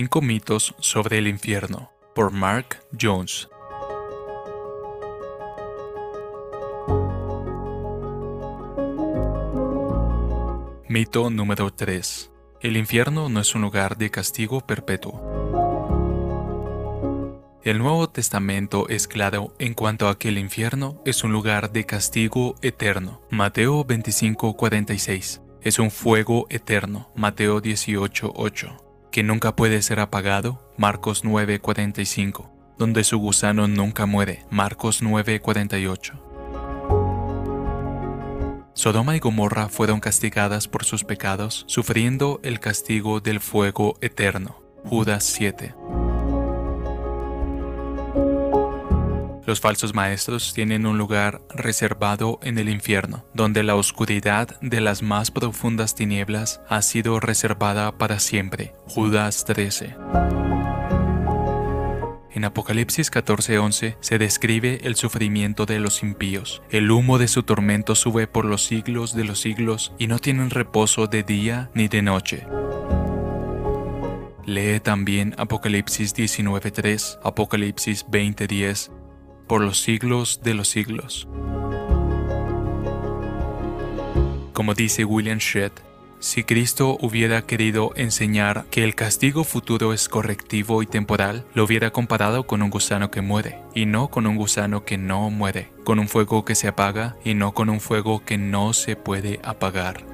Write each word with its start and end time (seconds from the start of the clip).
Cinco 0.00 0.22
mitos 0.22 0.74
sobre 0.78 1.18
el 1.18 1.26
infierno 1.28 1.92
por 2.14 2.32
Mark 2.32 2.82
Jones. 2.98 3.50
Mito 10.88 11.28
número 11.28 11.70
3. 11.70 12.32
El 12.62 12.78
infierno 12.78 13.28
no 13.28 13.40
es 13.40 13.54
un 13.54 13.60
lugar 13.60 13.98
de 13.98 14.10
castigo 14.10 14.62
perpetuo. 14.62 15.20
El 17.62 17.76
Nuevo 17.76 18.08
Testamento 18.08 18.88
es 18.88 19.06
claro 19.06 19.52
en 19.58 19.74
cuanto 19.74 20.08
a 20.08 20.18
que 20.18 20.28
el 20.28 20.38
infierno 20.38 21.02
es 21.04 21.24
un 21.24 21.32
lugar 21.32 21.72
de 21.72 21.84
castigo 21.84 22.54
eterno. 22.62 23.20
Mateo 23.28 23.84
25:46. 23.84 25.42
Es 25.60 25.78
un 25.78 25.90
fuego 25.90 26.46
eterno. 26.48 27.10
Mateo 27.14 27.60
18:8. 27.60 28.89
Que 29.10 29.22
nunca 29.22 29.56
puede 29.56 29.82
ser 29.82 30.00
apagado. 30.00 30.72
Marcos 30.76 31.24
9:45. 31.24 32.50
Donde 32.78 33.04
su 33.04 33.18
gusano 33.18 33.68
nunca 33.68 34.06
muere. 34.06 34.44
Marcos 34.50 35.02
9:48. 35.02 36.30
Sodoma 38.72 39.16
y 39.16 39.18
Gomorra 39.18 39.68
fueron 39.68 40.00
castigadas 40.00 40.68
por 40.68 40.84
sus 40.84 41.04
pecados, 41.04 41.64
sufriendo 41.66 42.40
el 42.42 42.60
castigo 42.60 43.20
del 43.20 43.40
fuego 43.40 43.96
eterno. 44.00 44.62
Judas 44.84 45.24
7. 45.24 45.74
Los 49.50 49.58
falsos 49.58 49.96
maestros 49.96 50.54
tienen 50.54 50.86
un 50.86 50.96
lugar 50.96 51.42
reservado 51.52 52.38
en 52.40 52.56
el 52.56 52.68
infierno, 52.68 53.24
donde 53.34 53.64
la 53.64 53.74
oscuridad 53.74 54.60
de 54.60 54.80
las 54.80 55.02
más 55.02 55.32
profundas 55.32 55.96
tinieblas 55.96 56.60
ha 56.68 56.82
sido 56.82 57.18
reservada 57.18 57.98
para 57.98 58.20
siempre. 58.20 58.74
Judas 58.86 59.44
13. 59.44 59.96
En 62.32 62.44
Apocalipsis 62.44 63.10
14:11 63.10 63.96
se 63.98 64.18
describe 64.18 64.82
el 64.84 64.94
sufrimiento 64.94 65.66
de 65.66 65.80
los 65.80 66.04
impíos. 66.04 66.62
El 66.70 66.88
humo 66.88 67.18
de 67.18 67.26
su 67.26 67.42
tormento 67.42 67.96
sube 67.96 68.28
por 68.28 68.44
los 68.44 68.64
siglos 68.64 69.16
de 69.16 69.24
los 69.24 69.40
siglos 69.40 69.92
y 69.98 70.06
no 70.06 70.20
tienen 70.20 70.50
reposo 70.50 71.08
de 71.08 71.24
día 71.24 71.70
ni 71.74 71.88
de 71.88 72.02
noche. 72.02 72.46
Lee 74.46 74.80
también 74.80 75.34
Apocalipsis 75.38 76.14
19:3, 76.14 77.18
Apocalipsis 77.22 78.04
20:10, 78.08 78.90
por 79.50 79.62
los 79.62 79.80
siglos 79.80 80.42
de 80.44 80.54
los 80.54 80.68
siglos. 80.68 81.26
Como 84.52 84.74
dice 84.74 85.04
William 85.04 85.38
Shedd, 85.38 85.72
si 86.20 86.44
Cristo 86.44 86.96
hubiera 87.00 87.42
querido 87.42 87.90
enseñar 87.96 88.66
que 88.70 88.84
el 88.84 88.94
castigo 88.94 89.42
futuro 89.42 89.92
es 89.92 90.08
correctivo 90.08 90.84
y 90.84 90.86
temporal, 90.86 91.44
lo 91.52 91.64
hubiera 91.64 91.90
comparado 91.90 92.46
con 92.46 92.62
un 92.62 92.70
gusano 92.70 93.10
que 93.10 93.22
muere, 93.22 93.58
y 93.74 93.86
no 93.86 94.06
con 94.06 94.28
un 94.28 94.36
gusano 94.36 94.84
que 94.84 94.98
no 94.98 95.30
muere, 95.30 95.72
con 95.82 95.98
un 95.98 96.06
fuego 96.06 96.44
que 96.44 96.54
se 96.54 96.68
apaga 96.68 97.16
y 97.24 97.34
no 97.34 97.50
con 97.50 97.70
un 97.70 97.80
fuego 97.80 98.24
que 98.24 98.38
no 98.38 98.72
se 98.72 98.94
puede 98.94 99.40
apagar. 99.42 100.09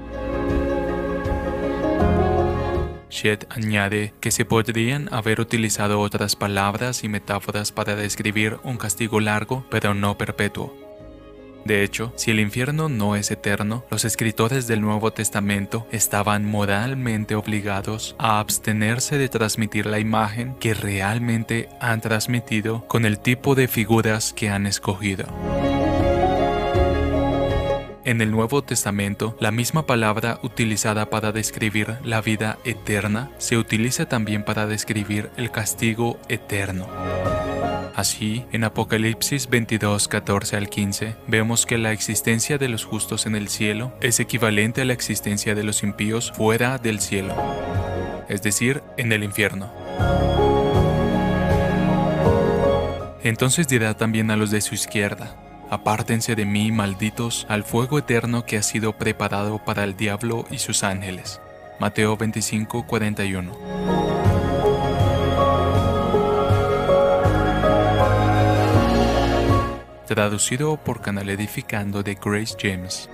Shedd 3.17 3.45
añade 3.49 4.13
que 4.21 4.31
se 4.31 4.45
podrían 4.45 5.09
haber 5.11 5.41
utilizado 5.41 6.01
otras 6.01 6.37
palabras 6.37 7.03
y 7.03 7.09
metáforas 7.09 7.73
para 7.73 7.97
describir 7.97 8.59
un 8.63 8.77
castigo 8.77 9.21
largo 9.21 9.65
pero 9.71 9.95
no 9.95 10.19
perpetuo, 10.19 10.75
de 11.67 11.83
hecho, 11.83 12.13
si 12.15 12.31
el 12.31 12.39
infierno 12.39 12.89
no 12.89 13.17
es 13.17 13.33
eterno, 13.33 13.85
los 13.91 14.05
escritores 14.05 14.69
del 14.69 14.81
Nuevo 14.83 15.13
Testamento 15.13 15.85
estaban 15.91 16.45
moralmente 16.45 17.35
obligados 17.35 18.15
a 18.21 18.39
abstenerse 18.39 19.19
de 19.19 19.29
transmitir 19.29 19.87
la 19.87 19.99
imagen 19.99 20.55
que 20.61 20.75
realmente 20.75 21.69
han 21.81 22.01
transmitido 22.01 22.87
con 22.87 23.05
el 23.05 23.19
tipo 23.19 23.57
de 23.57 23.67
figuras 23.67 24.33
que 24.33 24.49
han 24.49 24.67
escogido. 24.67 25.27
En 28.07 28.21
el 28.21 28.31
Nuevo 28.31 28.63
Testamento, 28.63 29.37
la 29.41 29.51
misma 29.51 29.85
palabra 29.85 30.39
utilizada 30.45 31.11
para 31.11 31.33
describir 31.33 31.97
la 32.05 32.21
vida 32.21 32.57
eterna 32.65 33.33
se 33.39 33.57
utiliza 33.57 34.07
también 34.07 34.45
para 34.45 34.69
describir 34.69 35.29
el 35.37 35.51
castigo 35.51 36.17
eterno. 36.29 36.87
Así, 37.97 38.45
en 38.53 38.63
Apocalipsis 38.63 39.51
22, 39.51 40.07
14 40.07 40.57
al 40.57 40.69
15, 40.69 41.17
vemos 41.27 41.67
que 41.67 41.79
la 41.79 41.91
existencia 41.91 42.59
de 42.59 42.69
los 42.69 42.85
justos 42.85 43.27
en 43.27 43.35
el 43.35 43.49
cielo 43.49 43.93
es 44.01 44.21
equivalente 44.21 44.83
a 44.83 44.85
la 44.85 44.93
existencia 44.93 45.57
de 45.57 45.65
los 45.65 45.83
impíos 45.83 46.31
fuera 46.31 46.79
del 46.79 47.01
cielo, 47.01 47.35
es 48.29 48.41
decir, 48.41 48.85
en 48.99 49.11
el 49.11 49.25
infierno. 49.25 49.69
Entonces 53.25 53.67
dirá 53.67 53.95
también 53.95 54.31
a 54.31 54.37
los 54.37 54.53
de 54.53 54.61
su 54.61 54.77
izquierda, 54.77 55.35
Apártense 55.71 56.35
de 56.35 56.45
mí, 56.45 56.71
malditos, 56.71 57.47
al 57.49 57.65
fuego 57.65 57.99
eterno 57.99 58.45
que 58.45 58.57
ha 58.57 58.63
sido 58.63 58.93
preparado 58.93 59.59
para 59.59 59.85
el 59.85 59.97
diablo 59.97 60.45
y 60.51 60.59
sus 60.59 60.85
ángeles. 60.85 61.41
Mateo 61.79 62.17
25, 62.17 62.87
41. 62.87 64.07
traducido 70.07 70.77
por 70.77 71.03
Canal 71.03 71.29
Edificando 71.29 72.03
de 72.03 72.15
Grace 72.15 72.57
James. 72.59 73.11